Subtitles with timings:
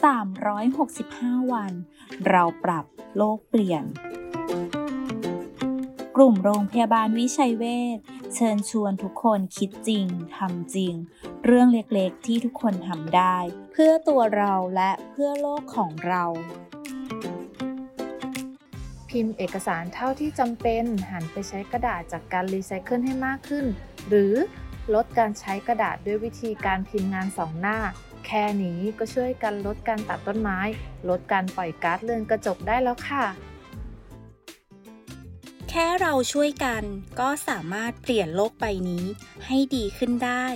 [0.00, 1.72] 365 วัน
[2.28, 2.84] เราปรับ
[3.16, 3.84] โลกเปลี่ยน
[6.16, 7.64] กลุ่มโรงพยาบาลวิชัยเว
[7.96, 7.98] ช
[8.34, 10.94] เชิญชวนทุกคนคิดจริงทำจริง
[11.44, 13.36] เรื่องเล็กๆที่ทุกคนทำได้
[13.72, 16.24] เพื่อตัวเราและเพื่อโลกของเรา
[19.08, 23.66] พิมพ์เอกสารเท่าที่จำเป็นหันไปใช้กระดาษจากการรีไซเคิลให้มากขึ้น
[24.08, 24.34] หรือ
[24.94, 27.78] ลดการใช้กระดาษด้วยวิธีการพิมพ์งานสองหน้า
[28.26, 30.58] แค่นี้ก็ช่วยกันลดการตัดต้นไม้
[31.08, 33.24] ลดการปล่อยก๊าซเรือนกระจกได้แล้วค่ะ
[35.68, 36.82] แค่เราช่วยกัน
[37.20, 39.04] ก็สามารถเปลี่ยนโลกใบนี้
[39.46, 40.46] ให้ดีขึ้นได้